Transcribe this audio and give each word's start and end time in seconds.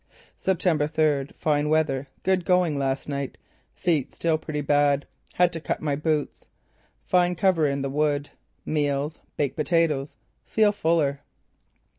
"September 0.39 0.87
third: 0.87 1.31
Fine 1.37 1.69
weather. 1.69 2.07
Good 2.23 2.43
going 2.43 2.75
last 2.75 3.07
night. 3.07 3.37
Feet 3.75 4.15
still 4.15 4.39
pretty 4.39 4.61
bad. 4.61 5.05
Had 5.33 5.53
to 5.53 5.61
cut 5.61 5.79
my 5.79 5.95
boots. 5.95 6.47
Fine 7.05 7.35
cover 7.35 7.67
in 7.67 7.83
the 7.83 7.87
wood. 7.91 8.31
Meals: 8.65 9.19
baked 9.37 9.55
potatoes. 9.57 10.15
Feel 10.47 10.71
fuller." 10.71 11.19